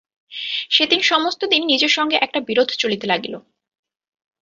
সেদিন 0.71 1.01
সমস্তদিন 1.01 1.61
নিজের 1.65 1.89
সঙ্গে 1.89 2.17
একটা 2.17 2.39
বিরোধ 2.39 2.69
চলিতে 2.73 3.05
লাগিল। 3.07 3.35